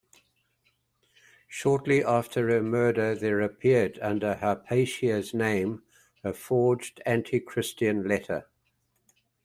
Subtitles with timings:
[1.47, 5.83] Shortly after her murder, there appeared under Hypatia's name
[6.23, 8.49] a forged anti-Christian letter.